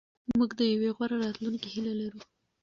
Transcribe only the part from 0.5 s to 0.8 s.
د